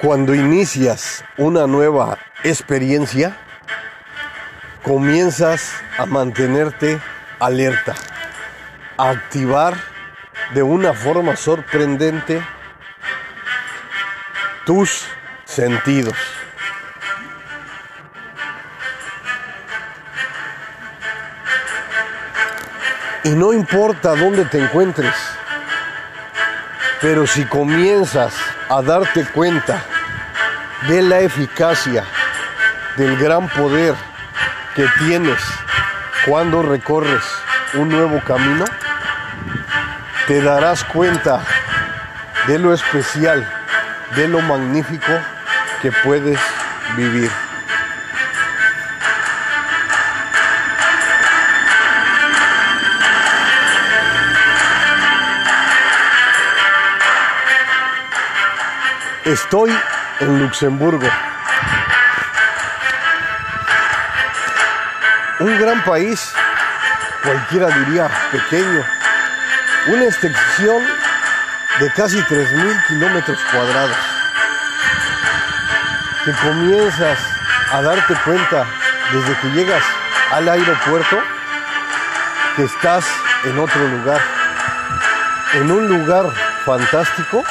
[0.00, 3.36] Cuando inicias una nueva experiencia,
[4.84, 7.00] comienzas a mantenerte
[7.40, 7.96] alerta,
[8.96, 9.74] a activar
[10.54, 12.40] de una forma sorprendente
[14.64, 15.04] tus
[15.44, 16.14] sentidos.
[23.24, 25.16] Y no importa dónde te encuentres,
[27.00, 28.32] pero si comienzas
[28.68, 29.82] a darte cuenta
[30.88, 32.04] de la eficacia,
[32.96, 33.94] del gran poder
[34.74, 35.40] que tienes
[36.26, 37.24] cuando recorres
[37.74, 38.64] un nuevo camino,
[40.26, 41.40] te darás cuenta
[42.46, 43.46] de lo especial,
[44.14, 45.12] de lo magnífico
[45.80, 46.38] que puedes
[46.96, 47.47] vivir.
[59.28, 59.70] Estoy
[60.20, 61.06] en Luxemburgo.
[65.40, 66.32] Un gran país,
[67.22, 68.82] cualquiera diría pequeño.
[69.88, 70.82] Una extensión
[71.78, 73.96] de casi 3.000 kilómetros cuadrados.
[76.24, 77.18] Que comienzas
[77.70, 78.64] a darte cuenta
[79.12, 79.84] desde que llegas
[80.32, 81.18] al aeropuerto
[82.56, 83.04] que estás
[83.44, 84.22] en otro lugar.
[85.52, 86.32] En un lugar
[86.64, 87.44] fantástico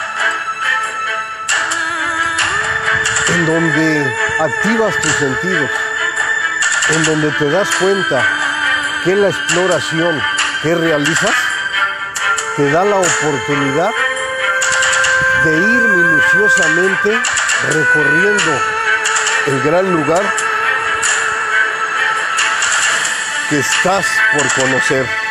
[3.38, 5.69] en donde activas tus sentidos,
[6.89, 8.25] en donde te das cuenta
[9.03, 10.19] que la exploración
[10.63, 11.35] que realizas
[12.55, 13.91] te da la oportunidad
[15.44, 17.21] de ir minuciosamente
[17.69, 18.61] recorriendo
[19.47, 20.23] el gran lugar
[23.49, 25.27] que estás por conocer.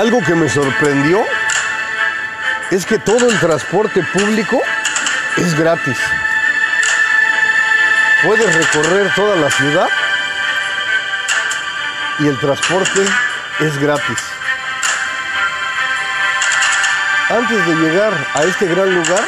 [0.00, 1.22] Algo que me sorprendió
[2.70, 4.58] es que todo el transporte público
[5.36, 5.98] es gratis.
[8.24, 9.88] Puedes recorrer toda la ciudad
[12.20, 13.04] y el transporte
[13.58, 14.16] es gratis.
[17.28, 19.24] Antes de llegar a este gran lugar,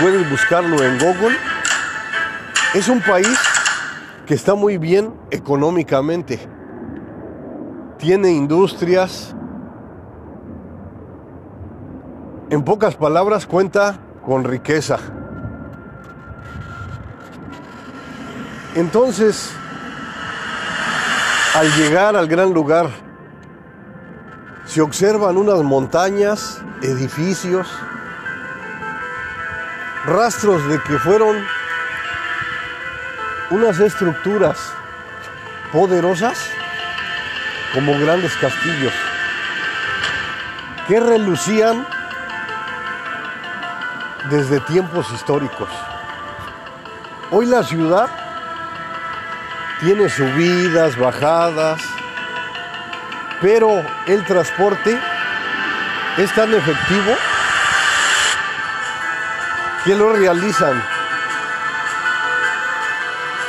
[0.00, 1.38] puedes buscarlo en Google.
[2.74, 3.38] Es un país
[4.26, 6.40] que está muy bien económicamente
[8.02, 9.32] tiene industrias.
[12.50, 13.96] En pocas palabras, cuenta
[14.26, 14.98] con riqueza.
[18.74, 19.52] Entonces,
[21.54, 22.90] al llegar al gran lugar,
[24.64, 27.68] se observan unas montañas, edificios,
[30.06, 31.36] rastros de que fueron
[33.52, 34.72] unas estructuras
[35.72, 36.50] poderosas
[37.74, 38.92] como grandes castillos
[40.86, 41.86] que relucían
[44.30, 45.68] desde tiempos históricos.
[47.30, 48.10] Hoy la ciudad
[49.80, 51.80] tiene subidas, bajadas,
[53.40, 54.98] pero el transporte
[56.18, 57.16] es tan efectivo
[59.84, 60.82] que lo realizan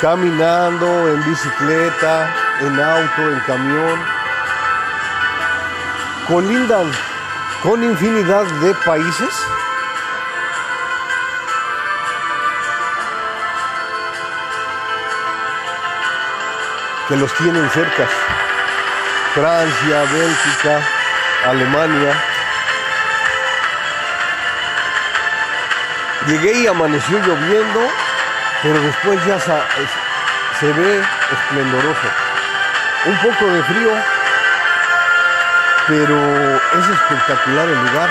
[0.02, 4.13] caminando, en bicicleta, en auto, en camión,
[6.28, 6.92] colindan
[7.62, 9.30] con infinidad de países
[17.08, 18.08] que los tienen cerca.
[19.34, 20.82] Francia, Bélgica,
[21.48, 22.14] Alemania.
[26.28, 27.82] Llegué y amaneció lloviendo,
[28.62, 32.08] pero después ya se, ve esplendoroso.
[33.06, 33.92] Un poco de frío,
[35.88, 36.16] pero
[36.80, 38.10] es espectacular el lugar.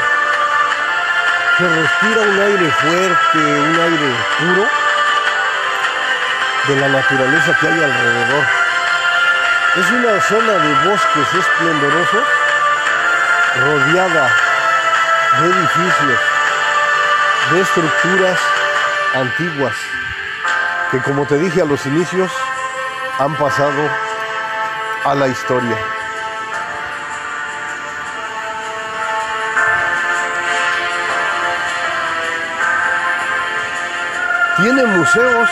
[1.58, 4.68] Se respira un aire fuerte, un aire puro
[6.68, 8.44] de la naturaleza que hay alrededor.
[9.76, 12.26] Es una zona de bosques esplendorosos
[13.60, 14.34] rodeada
[15.40, 16.20] de edificios,
[17.50, 18.38] de estructuras
[19.14, 19.74] antiguas
[20.92, 22.30] que como te dije a los inicios
[23.18, 23.88] han pasado
[25.04, 26.01] a la historia.
[34.58, 35.48] Tiene museos,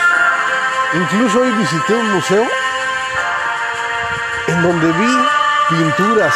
[0.93, 2.47] incluso hoy visité un museo
[4.45, 5.27] en donde vi
[5.69, 6.35] pinturas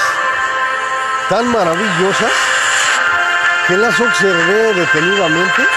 [1.29, 2.31] tan maravillosas
[3.67, 5.67] que las observé detenidamente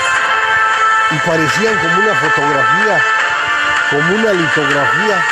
[1.11, 3.05] y parecían como una fotografía,
[3.91, 5.25] como una litografía,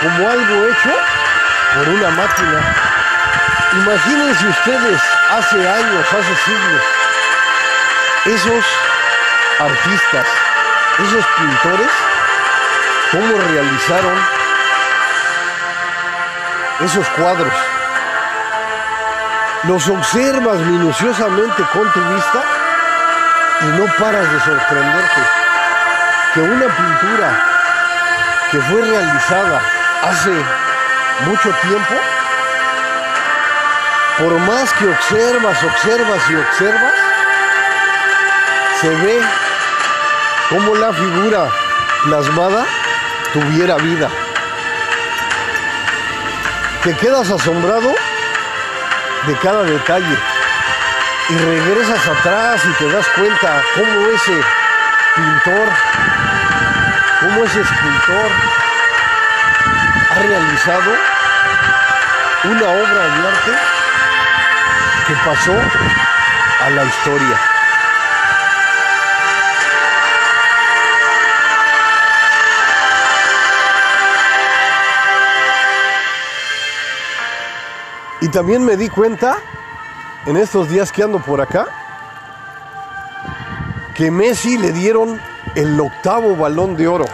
[0.00, 0.90] como algo hecho
[1.74, 2.60] por una máquina.
[3.72, 5.00] Imagínense ustedes
[5.30, 6.82] hace años, hace siglos,
[8.24, 8.87] esos
[9.60, 10.26] artistas,
[10.98, 11.90] esos pintores,
[13.10, 14.18] cómo realizaron
[16.80, 17.52] esos cuadros.
[19.64, 22.42] Los observas minuciosamente con tu vista
[23.60, 25.20] y no paras de sorprenderte
[26.34, 27.44] que una pintura
[28.50, 29.60] que fue realizada
[30.04, 30.30] hace
[31.26, 31.94] mucho tiempo,
[34.18, 36.94] por más que observas, observas y observas,
[38.80, 39.20] se ve
[40.48, 41.50] como la figura
[42.04, 42.64] plasmada
[43.32, 44.08] tuviera vida.
[46.82, 47.94] Te quedas asombrado
[49.26, 50.16] de cada detalle
[51.28, 54.40] y regresas atrás y te das cuenta cómo ese
[55.14, 55.68] pintor,
[57.20, 58.30] cómo ese escultor
[60.10, 60.92] ha realizado
[62.44, 63.52] una obra de arte
[65.06, 65.54] que pasó
[66.64, 67.57] a la historia.
[78.28, 79.38] Y también me di cuenta
[80.26, 81.66] en estos días que ando por acá
[83.94, 85.18] que Messi le dieron
[85.54, 87.06] el octavo balón de oro.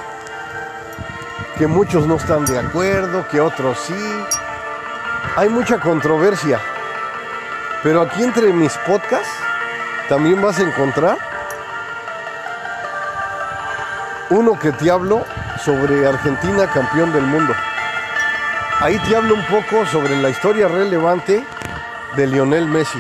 [1.56, 3.94] Que muchos no están de acuerdo, que otros sí.
[5.37, 6.61] Hay mucha controversia.
[7.84, 9.38] Pero aquí entre mis podcasts
[10.08, 11.16] también vas a encontrar
[14.31, 15.25] uno que te hablo
[15.64, 17.55] sobre Argentina campeón del mundo.
[18.84, 21.42] Ahí te hablo un poco sobre la historia relevante
[22.19, 22.98] de Lionel Messi.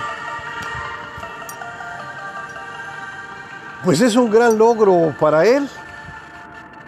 [3.84, 5.68] Pues es un gran logro para él,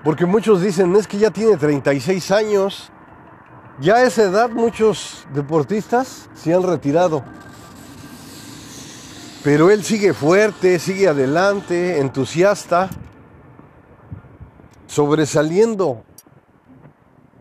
[0.02, 2.90] porque muchos dicen, es que ya tiene 36 años,
[3.80, 7.22] ya a esa edad muchos deportistas se han retirado,
[9.44, 12.88] pero él sigue fuerte, sigue adelante, entusiasta,
[14.86, 16.02] sobresaliendo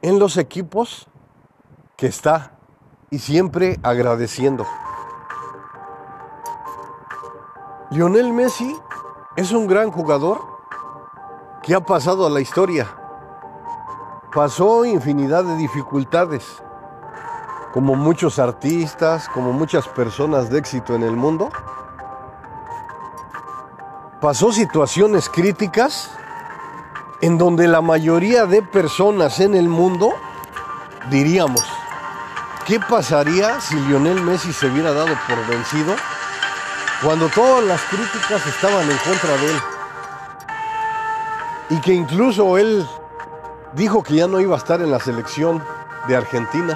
[0.02, 1.08] en los equipos
[1.96, 2.52] que está
[3.10, 4.66] y siempre agradeciendo.
[7.92, 8.76] Lionel Messi
[9.36, 10.42] es un gran jugador
[11.62, 12.88] que ha pasado a la historia.
[14.34, 16.62] Pasó infinidad de dificultades,
[17.74, 21.50] como muchos artistas, como muchas personas de éxito en el mundo.
[24.20, 26.12] Pasó situaciones críticas
[27.22, 30.14] en donde la mayoría de personas en el mundo
[31.10, 31.64] diríamos,
[32.66, 35.96] ¿Qué pasaría si Lionel Messi se hubiera dado por vencido
[37.04, 39.62] cuando todas las críticas estaban en contra de él?
[41.70, 42.88] Y que incluso él
[43.74, 45.64] dijo que ya no iba a estar en la selección
[46.08, 46.76] de Argentina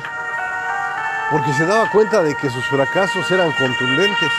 [1.31, 4.31] porque se daba cuenta de que sus fracasos eran contundentes.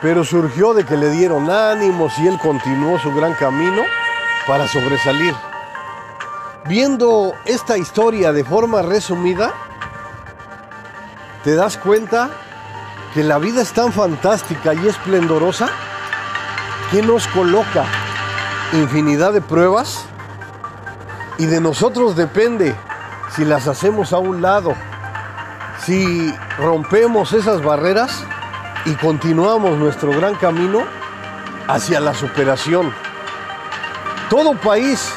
[0.00, 3.82] Pero surgió de que le dieron ánimos y él continuó su gran camino
[4.46, 5.34] para sobresalir.
[6.72, 9.52] Viendo esta historia de forma resumida,
[11.44, 12.30] te das cuenta
[13.12, 15.68] que la vida es tan fantástica y esplendorosa
[16.90, 17.84] que nos coloca
[18.72, 20.06] infinidad de pruebas
[21.36, 22.74] y de nosotros depende
[23.36, 24.74] si las hacemos a un lado,
[25.84, 28.24] si rompemos esas barreras
[28.86, 30.84] y continuamos nuestro gran camino
[31.68, 32.94] hacia la superación.
[34.30, 35.12] Todo país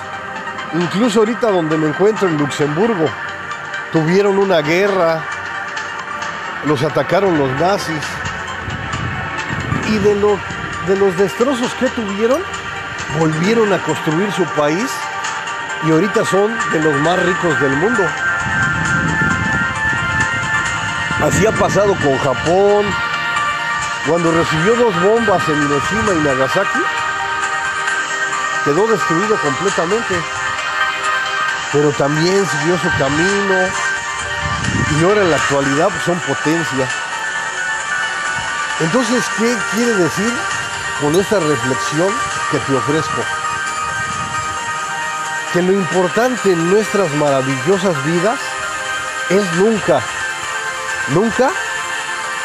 [0.73, 3.05] Incluso ahorita donde me encuentro en Luxemburgo,
[3.91, 5.21] tuvieron una guerra,
[6.65, 8.03] los atacaron los nazis.
[9.87, 10.15] Y de,
[10.87, 12.41] de los destrozos que tuvieron,
[13.19, 14.91] volvieron a construir su país
[15.85, 18.03] y ahorita son de los más ricos del mundo.
[21.23, 22.85] Así ha pasado con Japón,
[24.07, 26.79] cuando recibió dos bombas en Hiroshima y Nagasaki,
[28.65, 30.15] quedó destruido completamente
[31.75, 33.67] pero también siguió su camino
[34.97, 36.87] y ahora en la actualidad pues, son potencia.
[38.79, 40.33] Entonces, ¿qué quiere decir
[41.01, 42.07] con esta reflexión
[42.49, 43.21] que te ofrezco?
[45.51, 48.39] Que lo importante en nuestras maravillosas vidas
[49.29, 50.01] es nunca,
[51.09, 51.51] nunca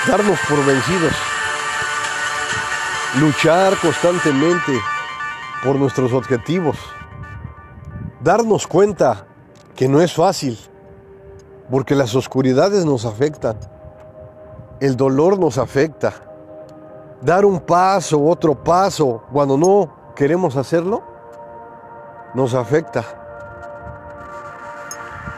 [0.09, 1.15] darnos por vencidos.
[3.21, 4.73] Luchar constantemente
[5.63, 6.77] por nuestros objetivos
[8.21, 9.27] darnos cuenta
[9.75, 10.59] que no es fácil,
[11.71, 13.59] porque las oscuridades nos afectan,
[14.81, 16.13] el dolor nos afecta,
[17.23, 21.03] dar un paso, otro paso, cuando no queremos hacerlo,
[22.35, 23.05] nos afecta.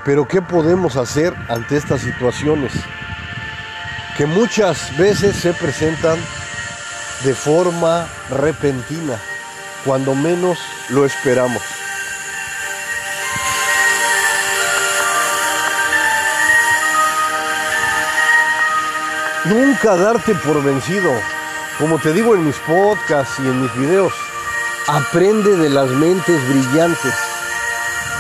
[0.04, 2.72] Pero ¿qué podemos hacer ante estas situaciones?
[4.16, 6.18] Que muchas veces se presentan
[7.24, 9.16] de forma repentina,
[9.84, 10.58] cuando menos
[10.90, 11.62] lo esperamos.
[19.44, 21.10] Nunca darte por vencido.
[21.76, 24.12] Como te digo en mis podcasts y en mis videos,
[24.86, 27.14] aprende de las mentes brillantes,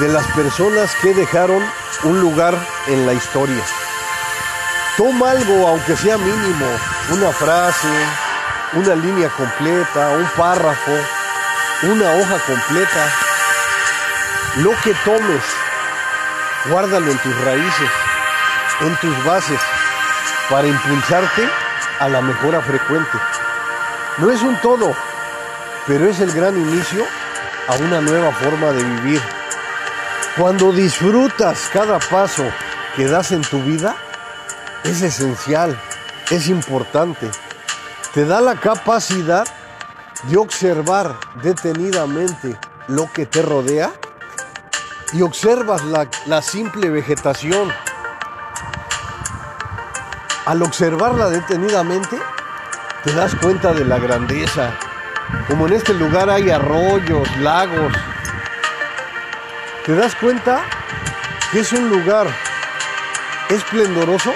[0.00, 1.62] de las personas que dejaron
[2.02, 2.56] un lugar
[2.88, 3.62] en la historia.
[4.96, 6.66] Toma algo, aunque sea mínimo,
[7.10, 7.88] una frase,
[8.72, 10.92] una línea completa, un párrafo,
[11.82, 13.12] una hoja completa.
[14.56, 15.44] Lo que tomes,
[16.68, 17.90] guárdalo en tus raíces,
[18.80, 19.60] en tus bases
[20.50, 21.48] para impulsarte
[22.00, 23.18] a la mejora frecuente.
[24.18, 24.94] No es un todo,
[25.86, 27.04] pero es el gran inicio
[27.68, 29.20] a una nueva forma de vivir.
[30.36, 32.44] Cuando disfrutas cada paso
[32.96, 33.96] que das en tu vida,
[34.84, 35.78] es esencial,
[36.30, 37.30] es importante.
[38.14, 39.46] Te da la capacidad
[40.24, 42.56] de observar detenidamente
[42.88, 43.92] lo que te rodea
[45.12, 47.72] y observas la, la simple vegetación
[50.52, 52.18] al observarla detenidamente,
[53.04, 54.70] te das cuenta de la grandeza.
[55.48, 57.90] Como en este lugar hay arroyos, lagos,
[59.86, 60.60] te das cuenta
[61.50, 62.26] que es un lugar
[63.48, 64.34] esplendoroso,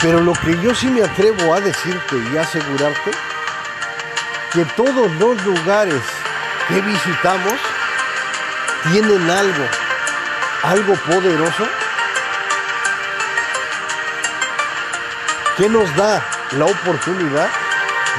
[0.00, 3.10] pero lo que yo sí me atrevo a decirte y asegurarte,
[4.52, 6.02] que todos los lugares
[6.68, 7.54] que visitamos
[8.92, 9.64] tienen algo,
[10.62, 11.66] algo poderoso
[15.56, 17.48] que nos da la oportunidad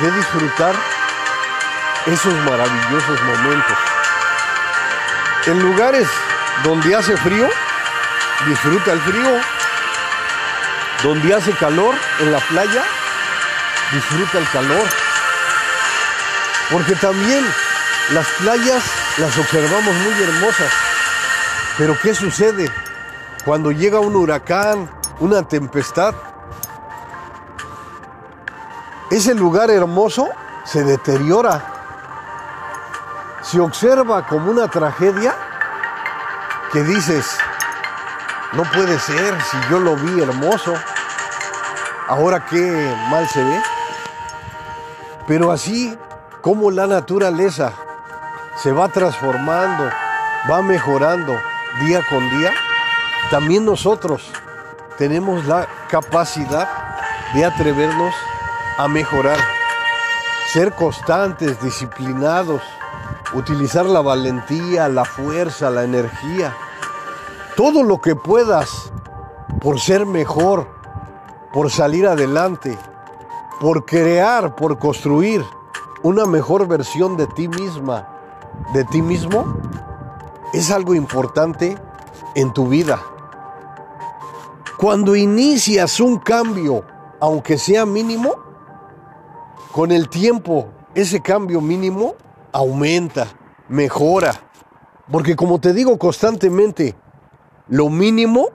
[0.02, 0.76] de disfrutar
[2.06, 3.78] esos maravillosos momentos.
[5.48, 6.08] En lugares
[6.64, 7.50] donde hace frío,
[8.48, 9.40] disfruta el frío.
[11.04, 12.84] Donde hace calor, en la playa,
[13.92, 14.88] disfruta el calor.
[16.72, 17.46] Porque también
[18.12, 18.84] las playas
[19.18, 20.72] las observamos muy hermosas.
[21.78, 22.72] Pero ¿qué sucede
[23.44, 24.90] cuando llega un huracán,
[25.20, 26.16] una tempestad?
[29.16, 30.28] Ese lugar hermoso
[30.66, 31.64] se deteriora.
[33.42, 35.34] Se observa como una tragedia
[36.74, 37.38] que dices,
[38.52, 40.74] no puede ser si yo lo vi hermoso,
[42.10, 43.62] ahora qué mal se ve.
[45.28, 45.98] Pero así
[46.42, 47.72] como la naturaleza
[48.62, 49.90] se va transformando,
[50.52, 51.40] va mejorando
[51.80, 52.52] día con día,
[53.32, 54.30] también nosotros
[54.98, 56.68] tenemos la capacidad
[57.34, 58.14] de atrevernos
[58.78, 59.38] a mejorar,
[60.52, 62.62] ser constantes, disciplinados,
[63.34, 66.56] utilizar la valentía, la fuerza, la energía,
[67.56, 68.92] todo lo que puedas
[69.62, 70.68] por ser mejor,
[71.54, 72.78] por salir adelante,
[73.62, 75.44] por crear, por construir
[76.04, 78.08] una mejor versión de ti misma,
[78.74, 79.58] de ti mismo,
[80.54, 81.78] es algo importante
[82.36, 83.00] en tu vida.
[84.78, 86.84] Cuando inicias un cambio,
[87.22, 88.45] aunque sea mínimo,
[89.76, 92.16] con el tiempo, ese cambio mínimo
[92.54, 93.28] aumenta,
[93.68, 94.32] mejora.
[95.12, 96.96] Porque como te digo constantemente,
[97.68, 98.52] lo mínimo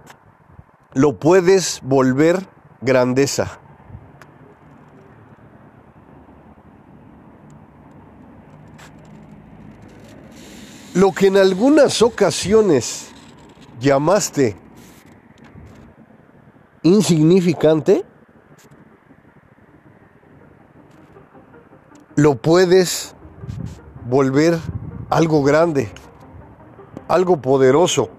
[0.95, 2.49] lo puedes volver
[2.81, 3.61] grandeza.
[10.95, 13.11] Lo que en algunas ocasiones
[13.79, 14.57] llamaste
[16.83, 18.07] insignificante,
[22.21, 23.15] lo puedes
[24.07, 24.59] volver
[25.09, 25.91] algo grande,
[27.09, 28.11] algo poderoso,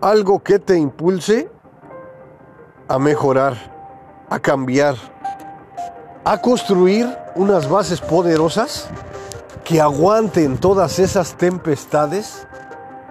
[0.00, 1.50] algo que te impulse
[2.88, 3.54] a mejorar,
[4.30, 4.94] a cambiar,
[6.24, 8.88] a construir unas bases poderosas
[9.62, 12.46] que aguanten todas esas tempestades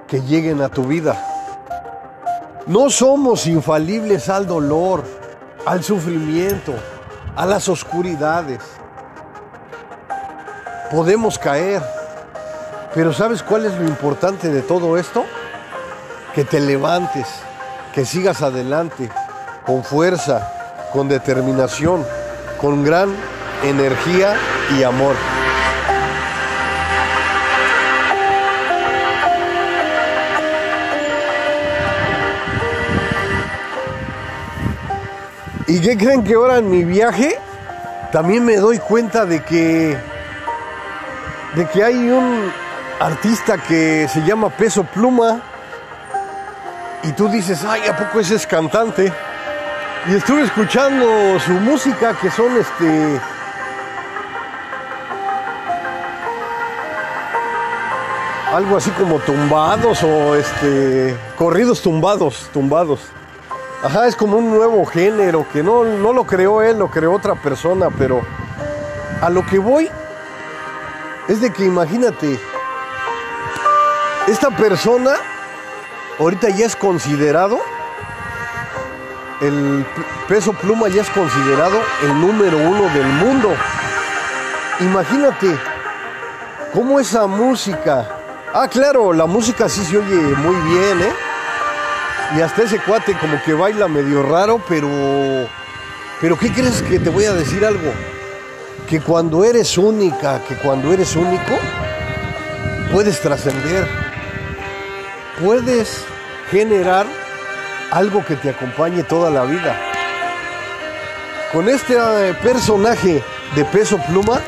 [0.08, 1.16] que lleguen a tu vida.
[2.66, 5.04] No somos infalibles al dolor,
[5.68, 6.74] al sufrimiento,
[7.36, 8.79] a las oscuridades.
[10.92, 11.84] Podemos caer,
[12.96, 15.24] pero ¿sabes cuál es lo importante de todo esto?
[16.34, 17.28] Que te levantes,
[17.94, 19.10] que sigas adelante,
[19.68, 20.52] con fuerza,
[20.92, 22.04] con determinación,
[22.60, 23.16] con gran
[23.64, 24.36] energía
[24.76, 25.16] y amor.
[35.68, 37.38] ¿Y qué creen que ahora en mi viaje
[38.12, 39.96] también me doy cuenta de que,
[41.56, 42.52] de que hay un
[43.00, 45.42] artista que se llama Peso Pluma
[47.04, 49.12] y tú dices, ay, ¿a poco ese es cantante?
[50.08, 53.20] Y estuve escuchando su música que son este...
[58.54, 61.16] Algo así como tumbados o este...
[61.38, 63.00] Corridos tumbados, tumbados.
[63.84, 67.36] Ajá, es como un nuevo género que no, no lo creó él, lo creó otra
[67.36, 68.22] persona, pero
[69.22, 69.90] a lo que voy
[71.30, 72.40] es de que imagínate,
[74.28, 75.14] esta persona
[76.18, 77.60] ahorita ya es considerado,
[79.40, 79.86] el
[80.28, 83.56] peso pluma ya es considerado el número uno del mundo.
[84.80, 85.56] Imagínate
[86.74, 88.08] cómo esa música,
[88.52, 91.14] ah claro, la música sí se oye muy bien, ¿eh?
[92.38, 94.90] Y hasta ese cuate como que baila medio raro, pero...
[96.20, 97.94] Pero ¿qué crees que te voy a decir algo?
[98.88, 101.54] Que cuando eres única, que cuando eres único,
[102.92, 103.88] puedes trascender.
[105.42, 106.04] Puedes
[106.50, 107.06] generar
[107.92, 109.76] algo que te acompañe toda la vida.
[111.52, 113.24] Con este eh, personaje
[113.56, 114.40] de peso pluma,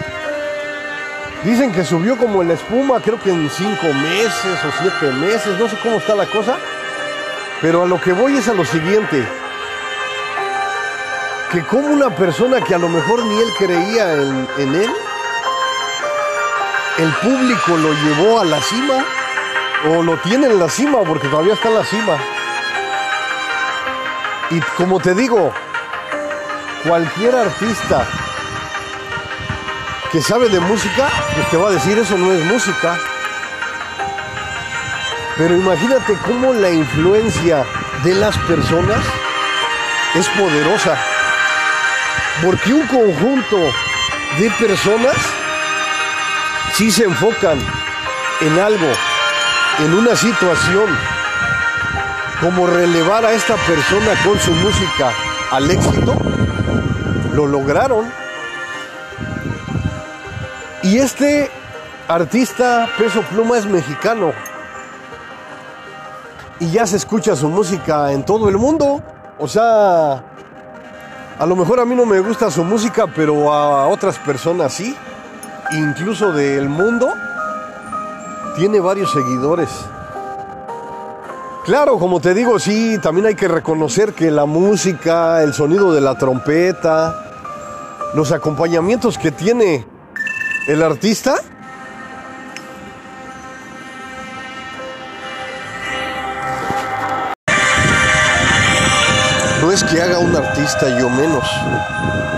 [1.44, 5.68] dicen que subió como la espuma, creo que en cinco meses o siete meses, no
[5.68, 6.58] sé cómo está la cosa.
[7.62, 9.24] Pero a lo que voy es a lo siguiente,
[11.52, 14.90] que como una persona que a lo mejor ni él creía en, él,
[16.98, 19.06] el público lo llevó a la cima,
[19.90, 22.18] o lo tiene en la cima, porque todavía está en la cima.
[24.52, 25.52] Y como te digo,
[26.88, 28.08] cualquier artista
[30.10, 32.98] que sabe de música, pues te va a decir eso no es música.
[35.38, 37.66] Pero imagínate cómo la influencia
[38.04, 39.04] de las personas
[40.16, 41.11] es poderosa.
[42.44, 43.58] Porque un conjunto
[44.40, 45.16] de personas
[46.74, 47.60] si se enfocan
[48.40, 48.88] en algo,
[49.80, 50.90] en una situación,
[52.40, 55.12] como relevar a esta persona con su música
[55.52, 56.16] al éxito,
[57.34, 58.12] lo lograron.
[60.84, 61.52] Y este
[62.08, 64.34] artista Peso Pluma es mexicano,
[66.62, 69.02] y ya se escucha su música en todo el mundo.
[69.40, 70.24] O sea,
[71.42, 74.96] a lo mejor a mí no me gusta su música, pero a otras personas sí.
[75.72, 77.12] Incluso del mundo,
[78.56, 79.68] tiene varios seguidores.
[81.66, 86.02] Claro, como te digo, sí, también hay que reconocer que la música, el sonido de
[86.02, 87.26] la trompeta,
[88.14, 89.84] los acompañamientos que tiene
[90.68, 91.38] el artista,
[100.72, 101.44] artista yo menos.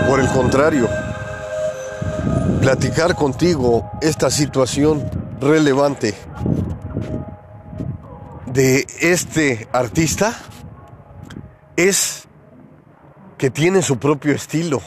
[0.08, 0.88] Por el contrario,
[2.60, 5.08] platicar contigo esta situación
[5.40, 6.14] relevante
[8.46, 10.34] de este artista
[11.76, 12.24] es
[13.38, 14.80] que tiene su propio estilo,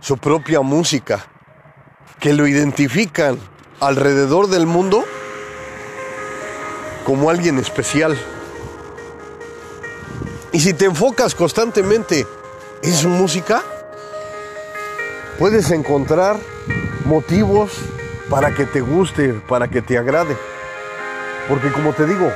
[0.00, 1.26] su propia música,
[2.18, 3.38] que lo identifican
[3.80, 5.04] alrededor del mundo
[7.04, 8.16] como alguien especial.
[10.52, 12.26] Y si te enfocas constantemente
[12.84, 13.62] en su música,
[15.38, 16.36] puedes encontrar
[17.06, 17.72] motivos
[18.28, 20.36] para que te guste, para que te agrade.
[21.48, 22.30] Porque como te digo,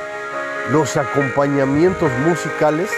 [0.70, 2.88] los acompañamientos musicales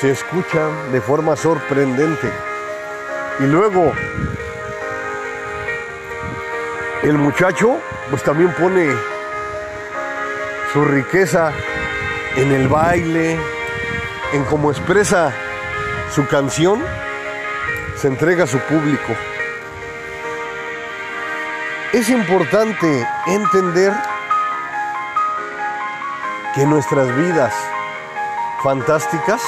[0.00, 2.30] se escuchan de forma sorprendente.
[3.40, 3.92] Y luego,
[7.02, 7.78] el muchacho
[8.10, 8.92] pues también pone
[10.72, 11.52] su riqueza
[12.36, 13.36] en el baile,
[14.32, 15.32] en cómo expresa
[16.14, 16.82] su canción,
[17.96, 19.14] se entrega a su público.
[21.92, 23.92] Es importante entender
[26.54, 27.54] que nuestras vidas
[28.62, 29.40] fantásticas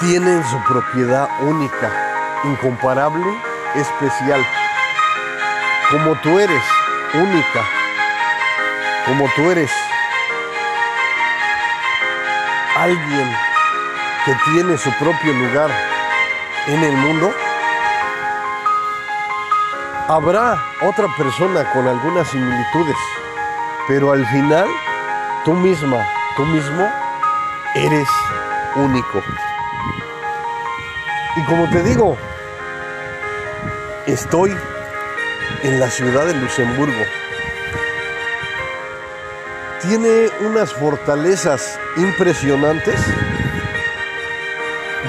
[0.00, 1.90] tienen su propiedad única,
[2.44, 3.26] incomparable,
[3.74, 4.44] especial.
[5.90, 6.62] Como tú eres
[7.14, 7.64] única,
[9.06, 9.70] como tú eres
[12.76, 13.55] alguien
[14.26, 15.70] que tiene su propio lugar
[16.66, 17.32] en el mundo,
[20.08, 22.96] habrá otra persona con algunas similitudes,
[23.86, 24.66] pero al final
[25.44, 26.04] tú misma,
[26.36, 26.90] tú mismo,
[27.76, 28.08] eres
[28.74, 29.22] único.
[31.36, 32.18] Y como te digo,
[34.06, 34.56] estoy
[35.62, 37.04] en la ciudad de Luxemburgo
[39.82, 42.98] tiene unas fortalezas impresionantes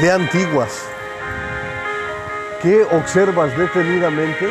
[0.01, 0.83] de antiguas.
[2.61, 4.49] que observas detenidamente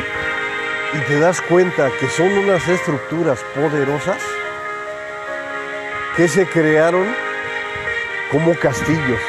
[0.93, 4.21] y te das cuenta que son unas estructuras poderosas
[6.15, 7.05] que se crearon
[8.31, 9.19] como castillos.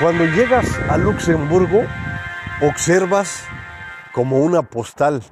[0.00, 1.82] Cuando llegas a Luxemburgo,
[2.60, 3.44] observas
[4.12, 5.22] como una postal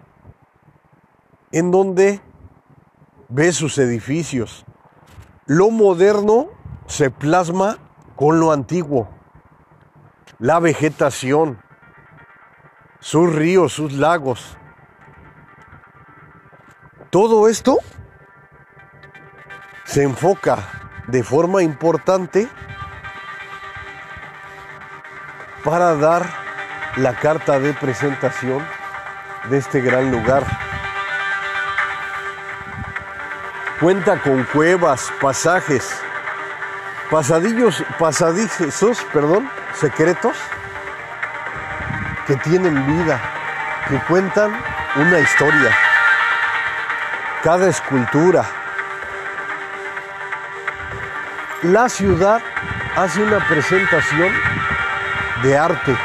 [1.52, 2.20] en donde
[3.28, 4.64] ves sus edificios.
[5.46, 6.48] Lo moderno
[6.86, 7.78] se plasma
[8.16, 9.19] con lo antiguo.
[10.38, 11.62] La vegetación,
[13.00, 14.56] sus ríos, sus lagos.
[17.10, 17.78] Todo esto
[19.84, 20.58] se enfoca
[21.08, 22.48] de forma importante
[25.64, 26.24] para dar
[26.96, 28.64] la carta de presentación
[29.48, 30.44] de este gran lugar.
[33.80, 35.90] Cuenta con cuevas, pasajes,
[37.10, 40.36] pasadillos, pasadizos, perdón, secretos
[42.26, 43.18] que tienen vida,
[43.88, 44.52] que cuentan
[44.96, 45.74] una historia.
[47.42, 48.44] Cada escultura.
[51.62, 52.42] La ciudad
[52.94, 54.30] hace una presentación
[55.42, 55.96] de arte,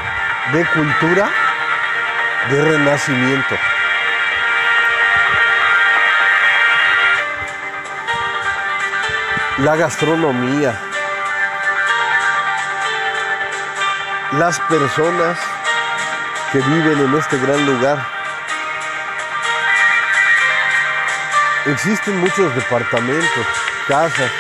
[0.53, 1.29] de cultura,
[2.49, 3.55] de renacimiento.
[9.57, 10.79] La gastronomía,
[14.37, 15.39] las personas
[16.51, 18.05] que viven en este gran lugar.
[21.65, 23.45] Existen muchos departamentos,
[23.87, 24.31] casas,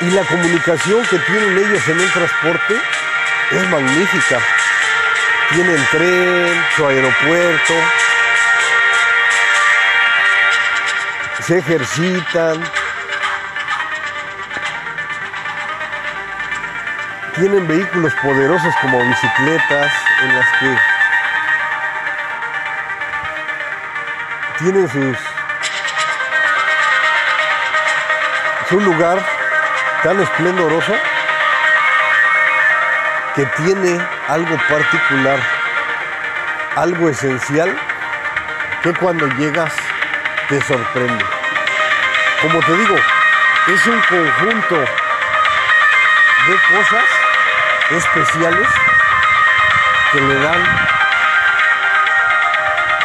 [0.00, 2.74] y la comunicación que tienen ellos en el transporte
[3.52, 4.40] es magnífica.
[5.50, 7.74] Tienen tren, su aeropuerto,
[11.42, 12.62] se ejercitan,
[17.36, 20.78] tienen vehículos poderosos como bicicletas en las que
[24.58, 25.18] tienen sus
[28.70, 29.18] su lugar
[30.02, 30.92] tan esplendoroso
[33.34, 35.38] que tiene algo particular,
[36.74, 37.76] algo esencial
[38.82, 39.72] que cuando llegas
[40.48, 41.24] te sorprende.
[42.40, 42.96] Como te digo,
[43.68, 44.76] es un conjunto
[46.46, 47.15] de cosas
[47.90, 48.68] especiales
[50.12, 50.64] que le dan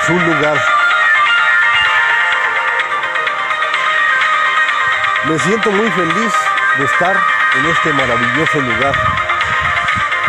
[0.06, 0.58] su lugar.
[5.26, 6.34] Me siento muy feliz
[6.78, 7.16] de estar
[7.56, 8.96] en este maravilloso lugar,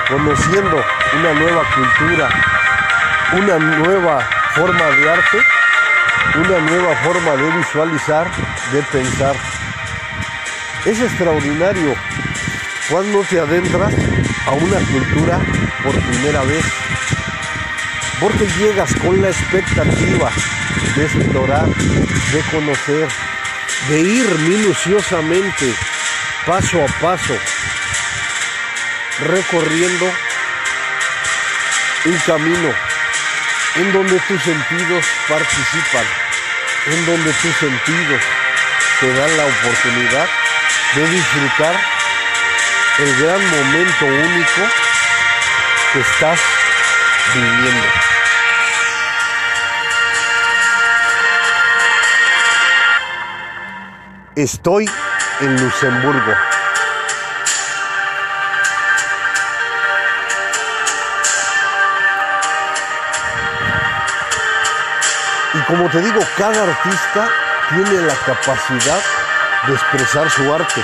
[0.08, 0.84] conociendo
[1.14, 2.28] una nueva cultura,
[3.32, 4.20] una nueva
[4.54, 5.38] forma de arte,
[6.34, 8.30] una nueva forma de visualizar,
[8.72, 9.34] de pensar.
[10.84, 11.94] Es extraordinario
[12.90, 13.94] cuando te adentras
[14.46, 15.40] a una cultura
[15.82, 16.64] por primera vez,
[18.20, 20.30] porque llegas con la expectativa
[20.96, 23.08] de explorar, de conocer,
[23.88, 25.74] de ir minuciosamente,
[26.46, 27.34] paso a paso,
[29.20, 30.12] recorriendo
[32.04, 32.74] un camino
[33.76, 36.04] en donde tus sentidos participan,
[36.86, 38.20] en donde tus sentidos
[39.00, 40.28] te dan la oportunidad
[40.94, 41.91] de disfrutar
[42.98, 44.62] el gran momento único
[45.92, 46.38] que estás
[47.34, 47.86] viviendo.
[54.36, 54.90] Estoy
[55.40, 56.34] en Luxemburgo.
[65.54, 67.28] Y como te digo, cada artista
[67.68, 69.00] tiene la capacidad
[69.66, 70.82] de expresar su arte.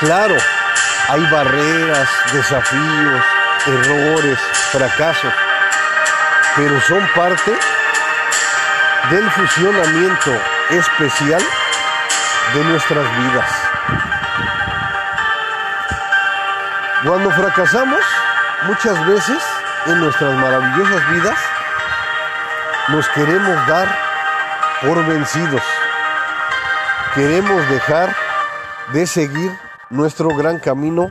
[0.00, 0.36] Claro,
[1.10, 3.24] hay barreras, desafíos,
[3.66, 4.38] errores,
[4.70, 5.32] fracasos,
[6.54, 7.52] pero son parte
[9.10, 10.30] del fusionamiento
[10.70, 11.42] especial
[12.54, 13.50] de nuestras vidas.
[17.04, 18.04] Cuando fracasamos,
[18.68, 19.42] muchas veces
[19.86, 21.38] en nuestras maravillosas vidas,
[22.86, 23.88] nos queremos dar
[24.80, 25.62] por vencidos.
[27.16, 28.14] Queremos dejar
[28.92, 31.10] de seguir nuestro gran camino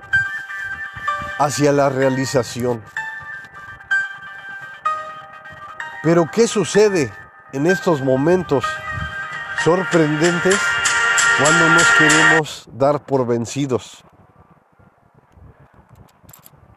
[1.38, 2.82] hacia la realización.
[6.02, 7.12] Pero ¿qué sucede
[7.52, 8.64] en estos momentos
[9.64, 10.58] sorprendentes
[11.42, 14.04] cuando nos queremos dar por vencidos?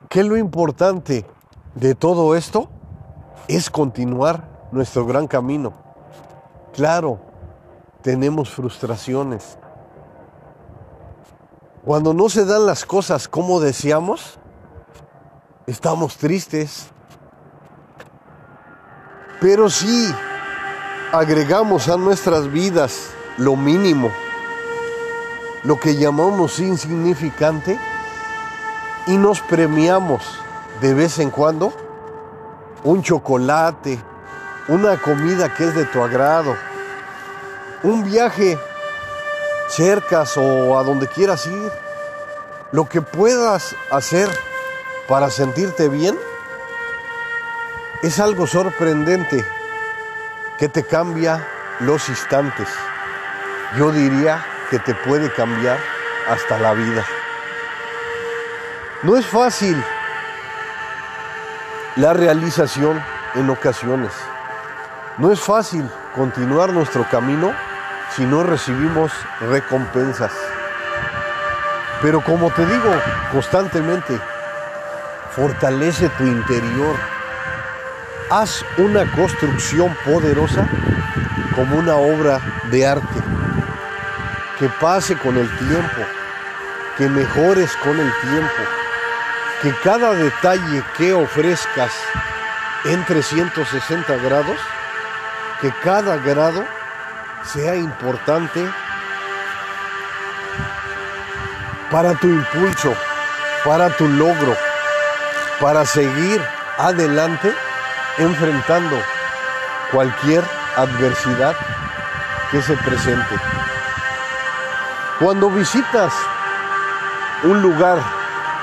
[0.08, 1.24] ¿Qué lo importante
[1.74, 2.68] de todo esto?
[3.46, 5.72] Es continuar nuestro gran camino.
[6.74, 7.20] Claro,
[8.02, 9.56] tenemos frustraciones,
[11.84, 14.38] cuando no se dan las cosas como deseamos,
[15.66, 16.86] estamos tristes.
[19.40, 20.14] Pero si
[21.12, 24.10] agregamos a nuestras vidas lo mínimo,
[25.64, 27.78] lo que llamamos insignificante,
[29.08, 30.22] y nos premiamos
[30.80, 31.72] de vez en cuando,
[32.84, 33.98] un chocolate,
[34.68, 36.54] una comida que es de tu agrado,
[37.82, 38.56] un viaje
[39.72, 41.72] cercas o a donde quieras ir,
[42.72, 44.28] lo que puedas hacer
[45.08, 46.18] para sentirte bien,
[48.02, 49.44] es algo sorprendente
[50.58, 51.46] que te cambia
[51.80, 52.68] los instantes.
[53.76, 55.78] Yo diría que te puede cambiar
[56.28, 57.04] hasta la vida.
[59.02, 59.82] No es fácil
[61.96, 63.02] la realización
[63.34, 64.12] en ocasiones.
[65.18, 67.52] No es fácil continuar nuestro camino
[68.16, 70.32] si no recibimos recompensas.
[72.02, 72.90] Pero como te digo
[73.30, 74.18] constantemente,
[75.34, 76.96] fortalece tu interior.
[78.30, 80.66] Haz una construcción poderosa
[81.54, 83.22] como una obra de arte.
[84.58, 86.02] Que pase con el tiempo,
[86.98, 88.62] que mejores con el tiempo,
[89.62, 91.92] que cada detalle que ofrezcas
[92.84, 94.58] en 360 grados,
[95.60, 96.64] que cada grado
[97.44, 98.68] sea importante
[101.90, 102.94] para tu impulso,
[103.64, 104.56] para tu logro,
[105.60, 106.40] para seguir
[106.78, 107.54] adelante
[108.18, 108.96] enfrentando
[109.90, 110.42] cualquier
[110.76, 111.54] adversidad
[112.50, 113.36] que se presente.
[115.18, 116.12] Cuando visitas
[117.44, 117.98] un lugar,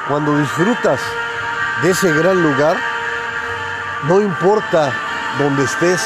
[0.07, 0.99] cuando disfrutas
[1.81, 2.77] de ese gran lugar,
[4.03, 4.91] no importa
[5.37, 6.01] dónde estés,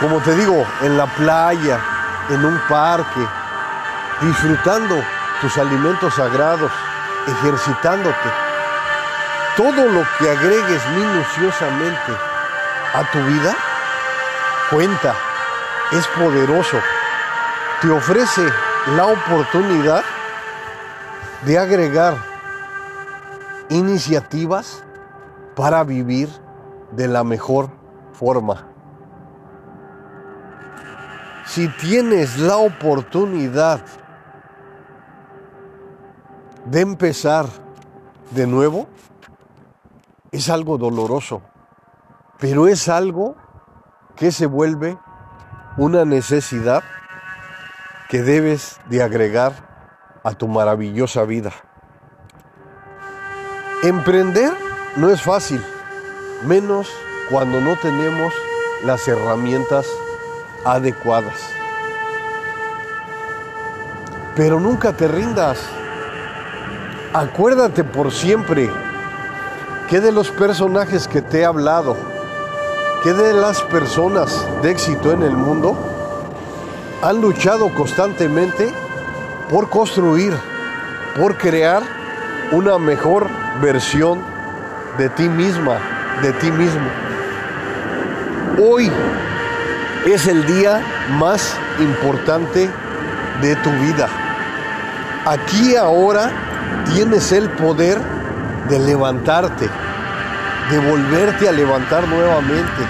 [0.00, 1.80] como te digo, en la playa,
[2.28, 3.26] en un parque,
[4.20, 5.02] disfrutando
[5.40, 6.70] tus alimentos sagrados,
[7.26, 8.28] ejercitándote.
[9.56, 12.12] Todo lo que agregues minuciosamente
[12.94, 13.54] a tu vida
[14.70, 15.14] cuenta,
[15.92, 16.78] es poderoso,
[17.80, 18.46] te ofrece
[18.96, 20.04] la oportunidad
[21.42, 22.16] de agregar
[23.70, 24.84] iniciativas
[25.54, 26.28] para vivir
[26.92, 27.70] de la mejor
[28.12, 28.75] forma
[31.56, 33.80] si tienes la oportunidad
[36.66, 37.46] de empezar
[38.32, 38.86] de nuevo,
[40.32, 41.40] es algo doloroso,
[42.38, 43.36] pero es algo
[44.16, 44.98] que se vuelve
[45.78, 46.84] una necesidad
[48.10, 49.54] que debes de agregar
[50.24, 51.52] a tu maravillosa vida.
[53.82, 54.52] Emprender
[54.96, 55.64] no es fácil,
[56.44, 56.86] menos
[57.30, 58.34] cuando no tenemos
[58.84, 59.86] las herramientas
[60.66, 61.52] adecuadas.
[64.34, 65.58] Pero nunca te rindas.
[67.14, 68.68] Acuérdate por siempre
[69.88, 71.96] que de los personajes que te he hablado,
[73.02, 75.76] que de las personas de éxito en el mundo,
[77.02, 78.68] han luchado constantemente
[79.48, 80.34] por construir,
[81.16, 81.82] por crear
[82.50, 83.28] una mejor
[83.62, 84.20] versión
[84.98, 85.78] de ti misma,
[86.22, 86.88] de ti mismo.
[88.58, 88.90] Hoy
[90.12, 90.80] es el día
[91.18, 92.70] más importante
[93.40, 94.08] de tu vida.
[95.26, 96.30] Aquí ahora
[96.92, 97.98] tienes el poder
[98.68, 99.68] de levantarte,
[100.70, 102.82] de volverte a levantar nuevamente,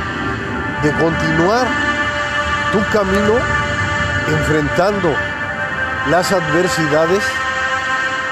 [0.82, 1.66] de continuar
[2.72, 3.34] tu camino
[4.28, 5.14] enfrentando
[6.10, 7.22] las adversidades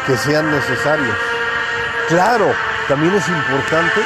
[0.07, 1.17] que sean necesarias.
[2.09, 2.53] Claro,
[2.89, 4.01] también es importante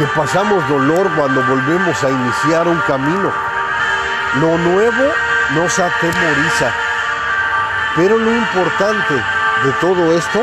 [0.00, 3.30] que pasamos dolor cuando volvemos a iniciar un camino.
[4.40, 5.12] Lo nuevo
[5.50, 6.72] nos atemoriza,
[7.96, 9.14] pero lo importante
[9.62, 10.42] de todo esto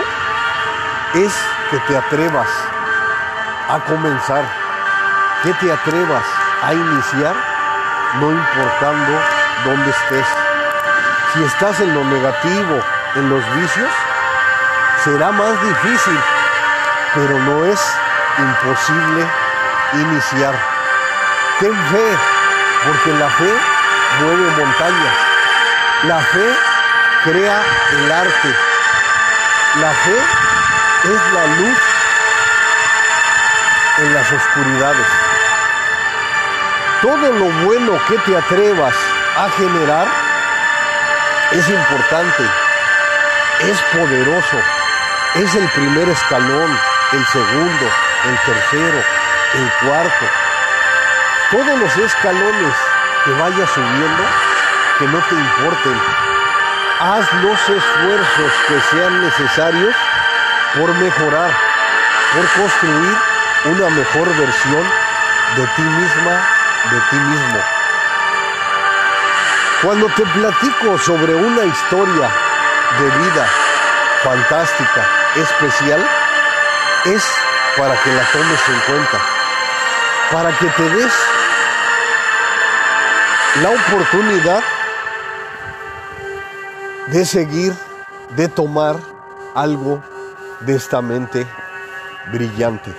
[1.16, 1.34] es
[1.72, 2.48] que te atrevas
[3.70, 4.44] a comenzar,
[5.42, 6.26] que te atrevas
[6.62, 7.36] a iniciar,
[8.20, 9.20] no importando
[9.66, 10.28] dónde estés.
[11.34, 12.80] Si estás en lo negativo,
[13.16, 13.90] en los vicios,
[15.04, 16.20] será más difícil,
[17.16, 17.98] pero no es
[18.38, 19.47] imposible
[19.94, 20.56] iniciar.
[21.60, 22.18] Ten fe,
[22.86, 23.54] porque la fe
[24.22, 25.16] mueve montañas.
[26.04, 26.56] La fe
[27.24, 27.62] crea
[27.94, 28.56] el arte.
[29.82, 30.18] La fe
[31.04, 31.78] es la luz
[34.00, 35.08] en las oscuridades.
[37.02, 38.96] Todo lo bueno que te atrevas
[39.38, 40.08] a generar
[41.52, 42.44] es importante,
[43.60, 44.58] es poderoso,
[45.36, 46.80] es el primer escalón,
[47.14, 47.86] el segundo,
[48.26, 49.17] el tercero,
[49.54, 50.26] el cuarto.
[51.52, 52.74] Todos los escalones
[53.26, 54.24] que vayas subiendo,
[55.00, 56.02] que no te importen.
[57.00, 59.96] Haz los esfuerzos que sean necesarios
[60.76, 61.68] por mejorar
[62.34, 63.18] por construir
[63.66, 64.84] una mejor versión
[65.56, 66.48] de ti misma,
[66.92, 67.60] de ti mismo.
[69.82, 72.30] Cuando te platico sobre una historia
[73.00, 73.48] de vida
[74.24, 76.06] fantástica, especial,
[77.06, 77.24] es
[77.78, 79.20] para que la tomes en cuenta,
[80.32, 81.14] para que te des
[83.62, 84.62] la oportunidad
[87.08, 87.74] de seguir,
[88.36, 88.98] de tomar
[89.56, 90.04] algo
[90.62, 91.48] de esta mente
[92.32, 92.94] brillante.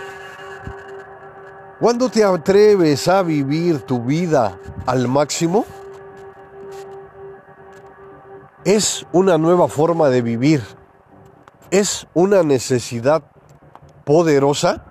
[1.78, 5.64] Cuando te atreves a vivir tu vida al máximo,
[8.64, 10.62] es una nueva forma de vivir,
[11.70, 13.22] es una necesidad
[14.04, 14.87] poderosa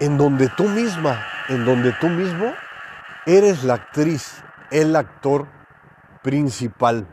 [0.00, 2.52] en donde tú misma, en donde tú mismo
[3.26, 5.46] eres la actriz, el actor
[6.22, 7.06] principal.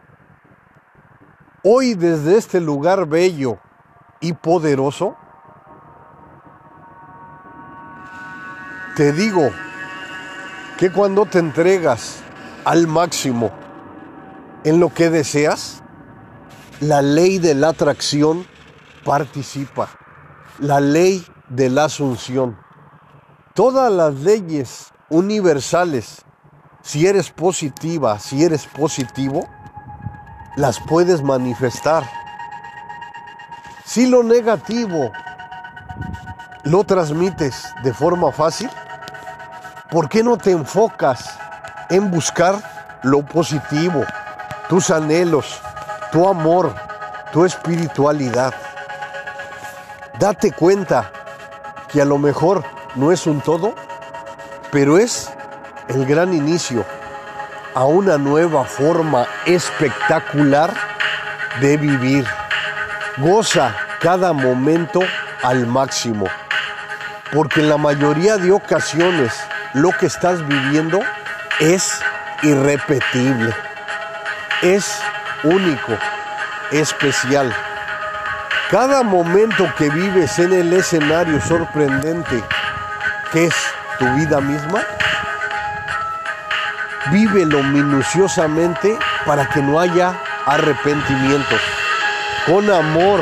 [1.63, 3.60] Hoy desde este lugar bello
[4.21, 5.17] y poderoso,
[8.95, 9.50] te digo
[10.78, 12.23] que cuando te entregas
[12.63, 13.52] al máximo
[14.63, 15.84] en lo que deseas,
[16.80, 18.45] la ley de la atracción
[19.04, 19.89] participa,
[20.60, 22.67] la ley de la asunción.
[23.58, 26.24] Todas las leyes universales,
[26.84, 29.50] si eres positiva, si eres positivo,
[30.56, 32.04] las puedes manifestar.
[33.84, 35.12] Si lo negativo
[36.65, 38.70] lo transmites de forma fácil,
[39.89, 41.28] ¿por qué no te enfocas
[41.89, 44.06] en buscar lo positivo,
[44.70, 45.60] tus anhelos,
[46.12, 46.76] tu amor,
[47.34, 48.54] tu espiritualidad?
[50.20, 51.12] Date cuenta
[51.91, 53.76] que a lo mejor no es un todo,
[54.72, 55.32] pero es
[55.88, 56.84] el gran inicio
[57.76, 60.74] a una nueva forma espectacular
[61.62, 62.26] de vivir.
[63.18, 65.00] Goza cada momento
[65.44, 66.26] al máximo,
[67.32, 69.34] porque en la mayoría de ocasiones
[69.74, 71.00] lo que estás viviendo
[71.60, 72.02] es
[72.42, 73.54] irrepetible,
[74.64, 75.00] es
[75.44, 75.94] único,
[76.72, 77.54] especial.
[78.72, 82.44] Cada momento que vives en el escenario sorprendente
[83.32, 83.56] que es
[84.00, 84.82] tu vida misma,
[87.12, 90.13] vívelo minuciosamente para que no haya
[90.46, 91.60] arrepentimientos.
[92.46, 93.22] Con amor,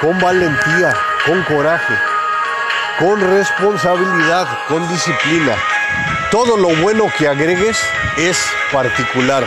[0.00, 0.94] con valentía,
[1.26, 1.94] con coraje,
[2.98, 5.54] con responsabilidad, con disciplina.
[6.30, 7.78] Todo lo bueno que agregues
[8.16, 8.38] es
[8.72, 9.44] particular.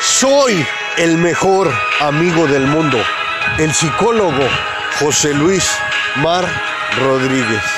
[0.00, 2.98] Soy el mejor amigo del mundo,
[3.58, 4.46] el psicólogo
[5.00, 5.64] José Luis
[6.16, 6.44] Mar
[7.00, 7.77] Rodríguez.